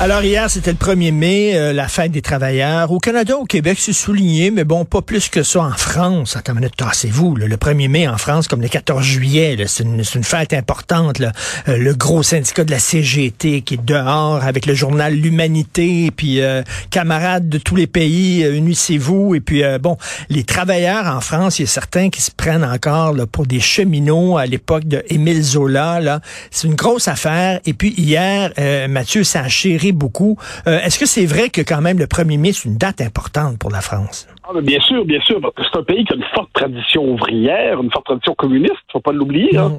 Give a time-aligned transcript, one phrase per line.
[0.00, 2.92] Alors hier, c'était le 1er mai, euh, la fête des travailleurs.
[2.92, 6.36] Au Canada, au Québec, c'est souligné, mais bon, pas plus que ça en France.
[6.36, 7.34] Attends une minute, tassez-vous.
[7.34, 11.18] Le 1er mai en France, comme le 14 juillet, c'est, une, une fête importante.
[11.18, 11.32] Là.
[11.66, 16.42] Euh, le gros syndicat de la CGT qui est dehors avec le journal L'Humanité, puis
[16.42, 19.34] euh, camarades de tous les pays, euh, unissez-vous.
[19.34, 19.96] Et puis, euh, bon,
[20.30, 23.58] les travailleurs en France, il y a certains qui se prennent encore là, pour des
[23.58, 26.20] cheminots à l'époque de Émile Zola.
[26.52, 27.58] C'est une grosse affaire.
[27.66, 29.48] Et puis hier, euh, Mathieu, ça
[29.92, 30.36] beaucoup.
[30.66, 33.58] Euh, est-ce que c'est vrai que quand même le 1er mai, c'est une date importante
[33.58, 34.28] pour la France?
[34.44, 37.04] Ah, bien sûr, bien sûr, parce que c'est un pays qui a une forte tradition
[37.04, 39.56] ouvrière, une forte tradition communiste, faut pas l'oublier.
[39.56, 39.78] Hein.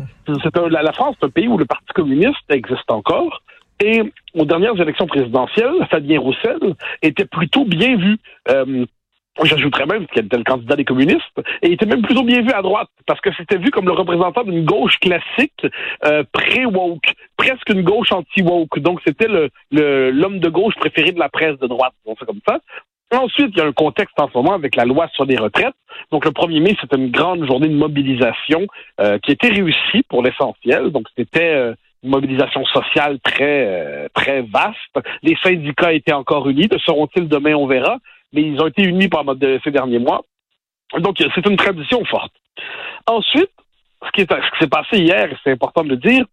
[0.70, 3.42] La, la France, c'est un pays où le Parti communiste existe encore.
[3.82, 4.02] Et
[4.36, 8.18] aux dernières élections présidentielles, Fabien Roussel était plutôt bien vu.
[8.50, 8.86] Euh,
[9.42, 12.52] J'ajouterais même qu'il était le candidat des communistes et il était même plutôt bien vu
[12.52, 15.66] à droite parce que c'était vu comme le représentant d'une gauche classique
[16.06, 18.80] euh, pré-woke, presque une gauche anti-woke.
[18.80, 22.26] Donc c'était le le- l'homme de gauche préféré de la presse de droite, on fait
[22.26, 22.60] comme ça.
[23.12, 25.74] Ensuite, il y a un contexte en ce moment avec la loi sur les retraites.
[26.12, 28.68] Donc, le 1er mai, c'était une grande journée de mobilisation
[29.02, 30.92] euh, qui était réussie pour l'essentiel.
[30.92, 34.94] Donc, c'était euh, une mobilisation sociale très euh, très vaste.
[35.24, 36.68] Les syndicats étaient encore unis.
[36.72, 37.56] Le seront-ils demain?
[37.56, 37.98] On verra.
[38.34, 40.24] Mais ils ont été unis pendant ces derniers mois.
[40.98, 42.34] Donc, c'est une tradition forte.
[43.08, 43.52] Ensuite,
[44.04, 44.28] ce qui
[44.60, 46.26] s'est passé hier, et c'est important de le dire,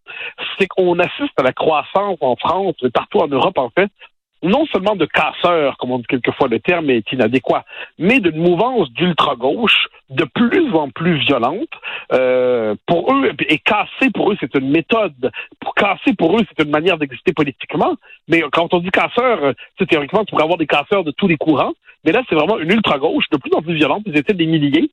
[0.57, 3.91] c'est qu'on assiste à la croissance en France et partout en Europe, en fait,
[4.43, 7.65] non seulement de casseurs, comme on dit quelquefois le terme est inadéquat,
[7.97, 11.69] mais d'une mouvance d'ultra-gauche de plus en plus violente.
[12.13, 15.31] Euh, pour eux, et casser pour eux, c'est une méthode.
[15.59, 17.95] Pour casser pour eux, c'est une manière d'exister politiquement.
[18.27, 19.53] Mais quand on dit casseur, euh,
[19.89, 21.73] théoriquement, tu pourrais avoir des casseurs de tous les courants.
[22.05, 24.03] Mais là, c'est vraiment une ultra-gauche de plus en plus violente.
[24.05, 24.89] Ils étaient des milliers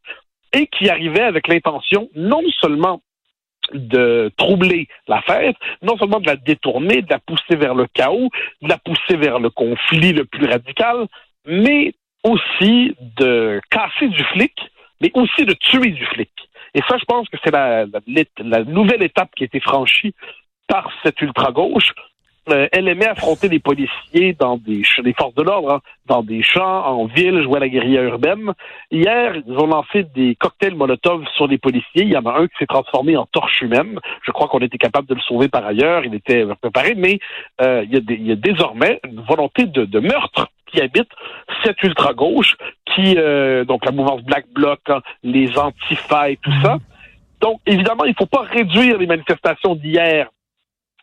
[0.52, 3.00] et qui arrivaient avec l'intention non seulement
[3.72, 8.30] de troubler la fête, non seulement de la détourner, de la pousser vers le chaos,
[8.62, 11.06] de la pousser vers le conflit le plus radical,
[11.46, 11.94] mais
[12.24, 14.54] aussi de casser du flic,
[15.00, 16.30] mais aussi de tuer du flic.
[16.74, 18.00] Et ça, je pense que c'est la, la,
[18.38, 20.14] la nouvelle étape qui a été franchie
[20.66, 21.92] par cette ultra-gauche.
[22.50, 26.42] Euh, elle aimait affronter les policiers dans des, des forces de l'ordre, hein, dans des
[26.42, 28.52] champs, en ville, jouer à la guérilla urbaine.
[28.90, 32.02] Hier, ils ont lancé des cocktails Molotov sur les policiers.
[32.02, 33.98] Il y en a un qui s'est transformé en torche humaine.
[34.22, 36.04] Je crois qu'on était capable de le sauver par ailleurs.
[36.04, 37.18] Il était préparé, mais
[37.62, 40.82] euh, il, y a des- il y a désormais une volonté de, de meurtre qui
[40.82, 41.08] habite
[41.62, 42.56] cette ultra-gauche,
[42.94, 46.76] qui, euh, donc la mouvance Black Bloc, hein, les antifas et tout ça.
[47.40, 50.28] Donc, évidemment, il ne faut pas réduire les manifestations d'hier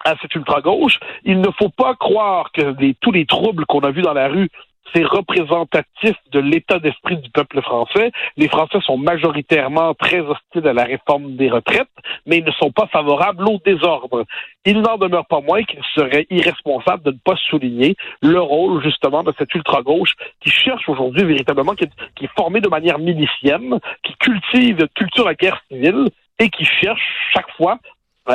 [0.05, 0.99] à cette ultra-gauche.
[1.23, 4.49] Il ne faut pas croire que tous les troubles qu'on a vus dans la rue,
[4.93, 8.11] c'est représentatif de l'état d'esprit du peuple français.
[8.37, 11.87] Les Français sont majoritairement très hostiles à la réforme des retraites,
[12.25, 14.25] mais ils ne sont pas favorables au désordre.
[14.65, 19.23] Il n'en demeure pas moins qu'il serait irresponsable de ne pas souligner le rôle justement
[19.23, 24.87] de cette ultra-gauche qui cherche aujourd'hui véritablement, qui est, formée de manière milicienne, qui cultive,
[24.95, 26.07] culture la guerre civile
[26.39, 27.01] et qui cherche
[27.33, 27.77] chaque fois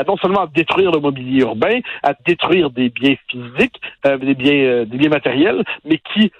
[0.06, 4.52] non seulement à détruire le mobilier urbain, à détruire des biens physiques, euh, des biens,
[4.52, 6.32] euh, des biens matériels, mais qui,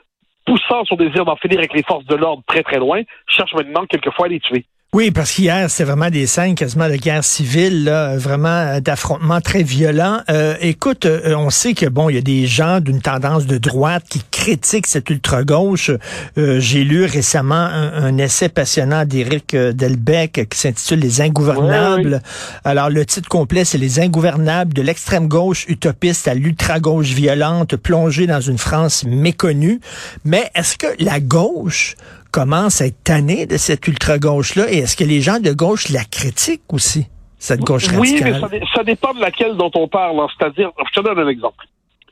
[0.45, 3.87] poussant son désir d'en finir avec les forces de l'ordre très très loin, cherche maintenant
[3.87, 4.65] quelquefois à les tuer.
[4.97, 9.43] Oui, parce qu'hier, c'était vraiment des scènes quasiment de guerre civile, là, vraiment euh, d'affrontements
[9.43, 10.23] très violents.
[10.31, 13.59] Euh, écoute, euh, on sait que bon, il y a des gens d'une tendance de
[13.59, 15.91] droite qui critiquent cette ultra-gauche.
[16.39, 22.15] Euh, J'ai lu récemment un, un essai passionnant d'Éric euh, Delbecq qui s'intitule Les Ingouvernables.
[22.15, 22.21] Ouais,
[22.65, 28.27] Alors, le titre complet, c'est Les Ingouvernables de l'extrême gauche utopiste à l'ultra-gauche violente plongée
[28.27, 29.79] dans une France méconnue.
[30.25, 31.97] Mais est-ce que la gauche
[32.31, 36.05] commence à être tannée de cette ultra-gauche-là et est-ce que les gens de gauche la
[36.05, 37.07] critiquent aussi,
[37.39, 38.33] cette gauche Oui, radicale?
[38.33, 40.19] mais ça, dé- ça dépend de laquelle dont on parle.
[40.21, 40.27] hein.
[40.39, 41.65] C'est-à-dire, je te donne un exemple.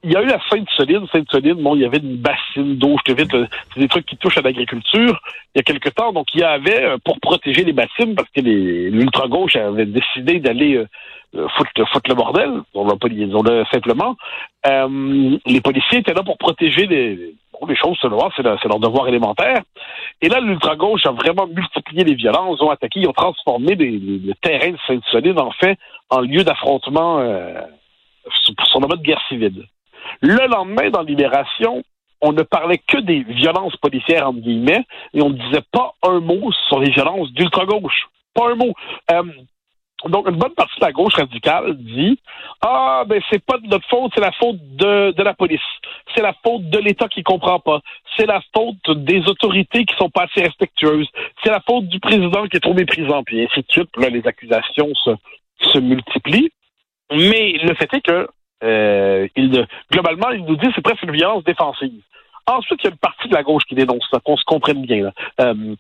[0.07, 1.07] Il y a eu la Sainte-Soline.
[1.11, 2.97] Sainte-Soline, bon, il y avait une bassine d'eau.
[3.07, 5.19] Je te vite, euh, c'est des trucs qui touchent à l'agriculture.
[5.55, 8.29] Il y a quelque temps, donc il y avait, euh, pour protéger les bassines, parce
[8.29, 10.85] que l'ultra-gauche avait décidé d'aller
[11.35, 14.17] euh, euh, foutre le bordel, on va pas disons-le simplement,
[14.67, 19.63] euh, les policiers étaient là pour protéger les, bon, les choses, c'est leur, devoir élémentaire.
[20.21, 24.33] Et là, l'ultra-gauche a vraiment multiplié les violences, ils ont attaqué, ils ont transformé le
[24.43, 25.39] terrain de Sainte-Soline,
[26.11, 27.61] en lieu d'affrontement euh,
[28.65, 29.67] sur le mode guerre civile.
[30.21, 31.83] Le lendemain, dans Libération,
[32.21, 36.21] on ne parlait que des violences policières, entre guillemets, et on ne disait pas un
[36.21, 38.09] mot sur les violences d'ultra-gauche.
[38.35, 38.73] Pas un mot.
[39.11, 39.23] Euh,
[40.09, 42.19] Donc, une bonne partie de la gauche radicale dit
[42.61, 45.61] Ah, ben, c'est pas de notre faute, c'est la faute de, de la police.
[46.15, 47.81] C'est la faute de l'État qui comprend pas.
[48.17, 51.09] C'est la faute des autorités qui sont pas assez respectueuses.
[51.43, 53.97] C'est la faute du président qui est trop méprisant, puis ainsi de suite.
[53.97, 55.11] Là, les accusations se,
[55.61, 56.51] se multiplient.
[57.11, 58.29] Mais le fait est que,
[58.63, 62.03] euh, il, globalement, il nous dit c'est presque une violence défensive.
[62.47, 64.83] Ensuite, il y a une partie de la gauche qui dénonce ça, qu'on se comprenne
[64.83, 65.05] bien.
[65.05, 65.13] Là.
[65.41, 65.75] Euh,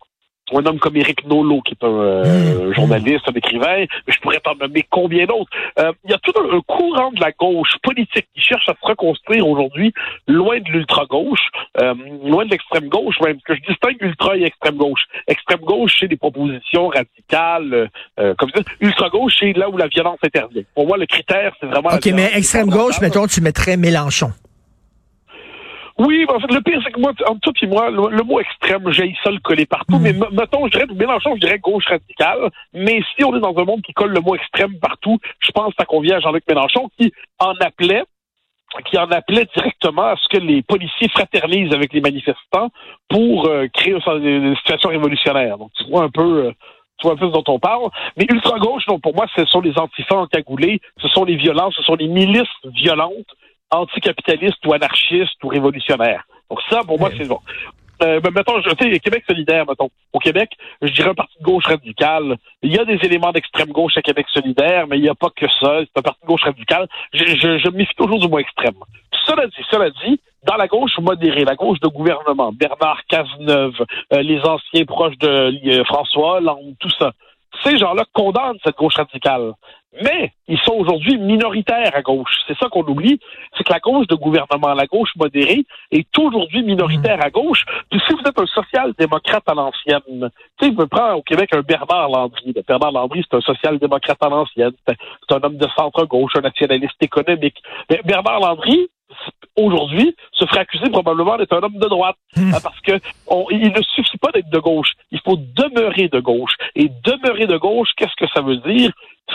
[0.52, 2.75] un homme comme Éric Nolot, qui est un euh, mmh.
[2.75, 5.50] journaliste, un écrivain, mais je pourrais t'en nommer combien d'autres.
[5.79, 8.87] Euh, il y a tout un, courant de la gauche politique qui cherche à se
[8.87, 9.93] reconstruire aujourd'hui
[10.29, 11.49] loin de l'ultra-gauche,
[11.81, 11.94] euh,
[12.25, 15.05] loin de l'extrême-gauche, même que je distingue ultra et extrême-gauche.
[15.26, 17.90] Extrême-gauche, c'est des propositions radicales,
[18.38, 18.61] comme ça.
[18.81, 20.62] Ultra-gauche, c'est là où la violence intervient.
[20.75, 21.90] Pour moi, le critère, c'est vraiment...
[21.90, 24.32] OK, mais extrême-gauche, mettons, tu mettrais Mélenchon.
[25.99, 28.91] Oui, en fait, le pire, c'est que moi, entre toi et moi, le, mot extrême,
[28.91, 29.99] j'ai ça le coller partout.
[30.00, 30.26] Mais mm.
[30.32, 32.50] mettons, je dirais, Mélenchon, je dirais gauche radicale.
[32.73, 35.69] Mais si on est dans un monde qui colle le mot extrême partout, je pense
[35.70, 38.05] que ça convient à Jean-Luc Mélenchon qui en appelait
[38.91, 42.70] qui en appelait directement à ce que les policiers fraternisent avec les manifestants
[43.08, 45.58] pour euh, créer une situation révolutionnaire.
[45.58, 46.47] Donc, tu vois un peu...
[46.47, 46.52] Euh,
[46.99, 47.88] tu vois un peu ce dont on parle.
[48.17, 51.82] Mais ultra-gauche, non, pour moi, ce sont les antifas encagoulés, ce sont les violences, ce
[51.82, 53.35] sont les milices violentes
[53.79, 56.25] anticapitaliste ou anarchiste ou révolutionnaire.
[56.50, 57.41] Donc ça, pour moi, c'est bon.
[58.03, 59.88] Euh, ben, mettons, je sais, Québec solidaire, mettons.
[60.12, 60.50] Au Québec,
[60.82, 62.37] je dirais un parti de gauche radicale.
[62.62, 65.31] Il y a des éléments d'extrême gauche à Québec solidaire, mais il n'y a pas
[65.35, 65.81] que ça.
[65.81, 66.88] C'est un parti de gauche radicale.
[67.12, 68.75] Je, je, je me méfie toujours du mot extrême.
[69.26, 74.23] Cela dit, cela dit, dans la gauche modérée, la gauche de gouvernement, Bernard Cazeneuve, euh,
[74.23, 77.12] les anciens proches de euh, François Hollande, tout ça,
[77.62, 79.52] ces gens-là condamnent cette gauche radicale.
[80.02, 82.32] Mais ils sont aujourd'hui minoritaires à gauche.
[82.48, 83.20] C'est ça qu'on oublie,
[83.56, 87.64] c'est que la gauche de gouvernement, la gauche modérée, est aujourd'hui minoritaire à gauche.
[87.90, 91.60] Puis si vous êtes un social-démocrate à l'ancienne, tu sais, je prends au Québec un
[91.60, 92.54] Bernard Landry.
[92.66, 94.72] Bernard Landry, c'est un social-démocrate à l'ancienne.
[94.86, 97.62] C'est un homme de centre-gauche, un nationaliste économique.
[97.88, 98.88] Mais Bernard Landry,
[99.56, 102.16] aujourd'hui, se ferait accuser probablement d'être un homme de droite.
[102.36, 102.98] Hein, parce que
[103.50, 104.92] il ne suffit pas d'être de gauche.
[105.10, 106.54] Il faut demeurer de gauche.
[106.74, 108.90] Et demeurer de gauche, qu'est-ce que ça veut dire?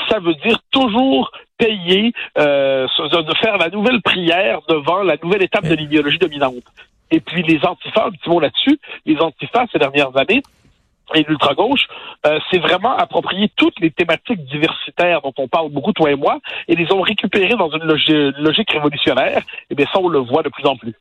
[0.09, 5.67] Ça veut dire toujours payer, euh, de faire la nouvelle prière devant la nouvelle étape
[5.67, 6.63] de l'idéologie dominante.
[7.11, 10.43] Et puis les antifas, un petit mot là-dessus, les antifas ces dernières années,
[11.15, 11.87] et l'ultra-gauche,
[12.25, 16.39] euh, c'est vraiment approprier toutes les thématiques diversitaires dont on parle beaucoup, toi et moi,
[16.67, 19.43] et les ont récupérées dans une logique révolutionnaire.
[19.69, 20.95] Et bien ça, on le voit de plus en plus.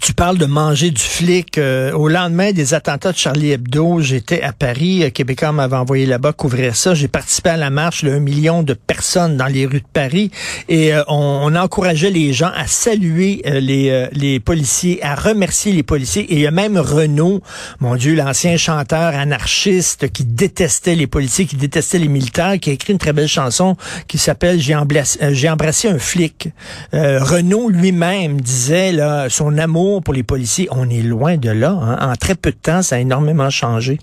[0.00, 1.58] Tu parles de manger du flic.
[1.58, 5.04] Euh, au lendemain des attentats de Charlie Hebdo, j'étais à Paris.
[5.04, 6.94] Euh, Québécois m'avait envoyé là-bas couvrir ça.
[6.94, 10.30] J'ai participé à la marche d'un million de personnes dans les rues de Paris
[10.68, 16.22] et euh, on, encourageait les gens à saluer les, les policiers, à remercier les policiers.
[16.22, 17.42] Et il y a même Renaud,
[17.78, 22.72] mon Dieu, l'ancien chanteur anarchiste qui détestait les policiers, qui détestait les militaires, qui a
[22.72, 23.76] écrit une très belle chanson
[24.08, 26.48] qui s'appelle J'ai embrassé, embrassé un flic.
[26.92, 31.70] Renaud lui-même disait là, son amour pour les policiers, on est loin de là.
[31.70, 32.10] Hein.
[32.10, 33.98] En très peu de temps, ça a énormément changé.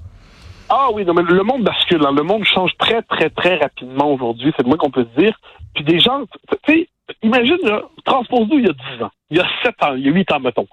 [0.70, 2.02] Ah oui, non, mais le monde bascule.
[2.06, 2.14] Hein.
[2.16, 4.54] Le monde change très, très, très rapidement aujourd'hui.
[4.56, 5.38] C'est le moins qu'on peut se dire.
[5.76, 6.24] Puis des gens,
[6.66, 6.90] tu sais,
[7.24, 7.58] imagine,
[8.06, 10.32] transpose-nous il y a 10 ans, il y a 7 ans, il y a 8
[10.32, 10.68] ans, mettons.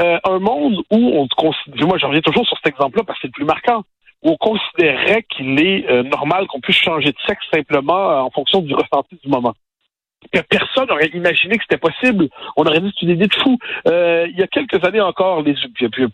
[0.00, 3.22] Euh, un monde où on considère, moi je reviens toujours sur cet exemple-là parce que
[3.22, 3.82] c'est le plus marquant,
[4.22, 8.30] où on considérait qu'il est euh, normal qu'on puisse changer de sexe simplement euh, en
[8.30, 9.54] fonction du ressenti du moment
[10.48, 12.28] personne n'aurait imaginé que c'était possible.
[12.56, 13.58] On aurait dit c'est une idée de fou.
[13.88, 15.54] Euh, il y a quelques années encore, les,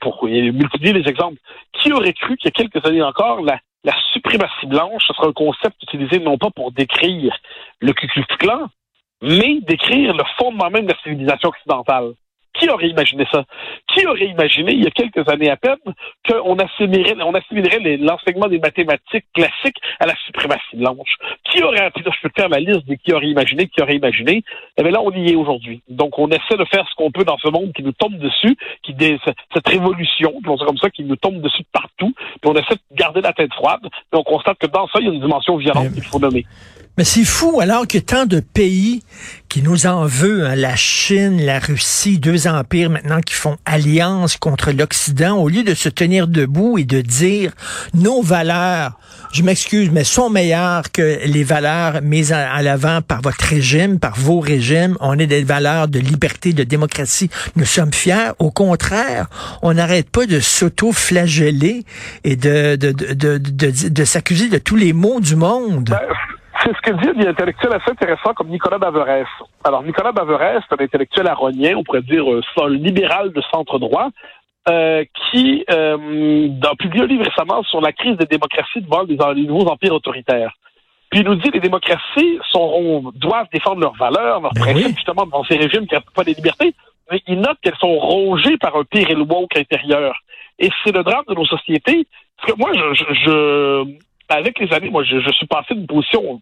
[0.01, 1.39] pour multiplier les exemples,
[1.73, 5.29] qui aurait cru qu'il y a quelques années encore, la, la suprématie blanche, ce serait
[5.29, 7.37] un concept utilisé non pas pour décrire
[7.81, 8.67] le Ku Klux Klan,
[9.23, 12.13] mais décrire le fondement même de la civilisation occidentale.
[12.53, 13.45] Qui aurait imaginé ça?
[13.87, 15.79] Qui aurait imaginé, il y a quelques années à peine,
[16.29, 21.17] qu'on assimilerait, on assimilerait l'enseignement des mathématiques classiques à la suprématie blanche?
[21.45, 24.45] Qui aurait, je peux faire la liste de qui aurait imaginé, qui aurait imaginé?
[24.77, 25.83] Eh bien là, on y est aujourd'hui.
[25.89, 28.57] Donc, on essaie de faire ce qu'on peut dans ce monde qui nous tombe dessus,
[28.83, 28.95] qui
[29.55, 32.97] cette révolution, c'est comme ça, qui nous tombe dessus de partout, puis on essaie de
[32.97, 35.57] garder la tête froide, puis on constate que dans ça, il y a une dimension
[35.57, 36.45] violente qu'il faut nommer.
[36.99, 39.03] Mais c'est fou, alors que tant de pays
[39.49, 44.37] qui nous en veut, hein, la Chine, la Russie, deux empires maintenant qui font alliance
[44.37, 47.53] contre l'Occident, au lieu de se tenir debout et de dire
[47.95, 48.99] nos valeurs,
[49.33, 54.15] je m'excuse, mais sont meilleures que les valeurs mises à, l'avant par votre régime, par
[54.17, 54.97] vos régimes.
[55.01, 57.31] On est des valeurs de liberté, de démocratie.
[57.57, 58.33] Nous sommes fiers.
[58.39, 59.27] Au contraire,
[59.63, 61.85] on n'arrête pas de s'auto-flageller
[62.25, 65.91] et de, de, de, de, de s'accuser de tous les maux du monde.
[65.91, 66.01] Ben,
[66.63, 69.27] c'est ce que dit un intellectuel assez intéressant comme Nicolas Baverès.
[69.65, 74.11] Alors, Nicolas Baverès, c'est un intellectuel aronien, on pourrait dire euh, libéral de centre-droit,
[74.69, 79.43] euh, qui euh, a publié un livre récemment sur la crise des démocraties devant les,
[79.47, 80.53] nouveaux empires autoritaires.
[81.11, 84.95] Puis il nous dit les démocraties sont, doivent défendre leurs valeurs, leurs Ben principes, oui.
[84.95, 86.75] justement, devant ces régimes qui n'ont pas les libertés.
[87.11, 90.15] Mais il note qu'elles sont rongées par un pire woke intérieur.
[90.59, 92.07] Et c'est le drame de nos sociétés.
[92.37, 96.41] Parce que moi, je, je, je- avec les années, moi, je, suis passé d'une position,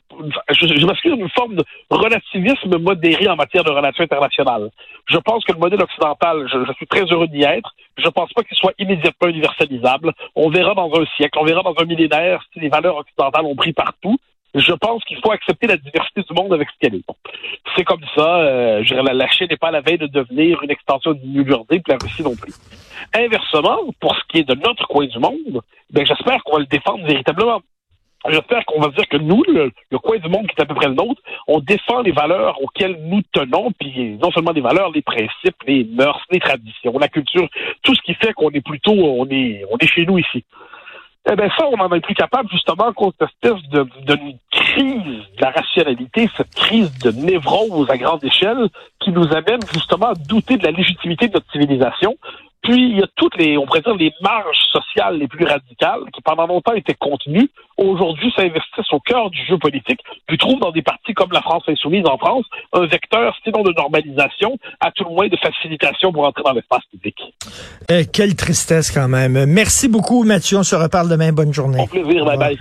[0.50, 4.70] je, je m'excuse, une forme de relativisme modéré en matière de relations internationales.
[5.06, 7.74] Je pense que le modèle occidental, je, suis très heureux d'y être.
[7.96, 10.12] Je pense pas qu'il soit immédiatement universalisable.
[10.36, 13.56] On verra dans un siècle, on verra dans un millénaire si les valeurs occidentales ont
[13.56, 14.18] pris partout.
[14.54, 17.04] Je pense qu'il faut accepter la diversité du monde avec ce qu'elle est.
[17.76, 18.38] C'est comme ça.
[18.40, 21.26] Euh, je dirais, la, Chine n'est pas à la veille de devenir une extension du
[21.26, 22.54] New puis la Russie non plus.
[23.14, 26.66] Inversement, pour ce qui est de notre coin du monde, ben, j'espère qu'on va le
[26.66, 27.60] défendre véritablement.
[28.26, 30.88] J'espère qu'on va dire que nous, le, coin du monde qui est à peu près
[30.88, 35.02] le nôtre, on défend les valeurs auxquelles nous tenons, puis non seulement les valeurs, les
[35.02, 37.48] principes, les mœurs, les traditions, la culture,
[37.82, 40.44] tout ce qui fait qu'on est plutôt, on est, on est chez nous ici.
[41.30, 44.18] Eh bien, ça, on en est plus capable, justement, contre cette espèce de, de
[44.50, 45.02] crise
[45.36, 50.14] de la rationalité, cette crise de névrose à grande échelle qui nous amène, justement, à
[50.14, 52.16] douter de la légitimité de notre civilisation.
[52.68, 56.00] Puis, il y a toutes les, on pourrait dire, les marges sociales les plus radicales
[56.12, 57.48] qui, pendant longtemps, étaient contenues,
[57.78, 61.62] aujourd'hui s'investissent au cœur du jeu politique, puis trouvent dans des partis comme la France
[61.66, 62.44] insoumise en France
[62.74, 66.84] un vecteur, sinon de normalisation, à tout le moins de facilitation pour entrer dans l'espace
[66.90, 67.16] public.
[67.90, 69.46] Euh, quelle tristesse quand même.
[69.46, 70.58] Merci beaucoup, Mathieu.
[70.58, 71.32] On se reparle demain.
[71.32, 71.80] Bonne journée.
[71.80, 72.58] Au plaisir, bye bye.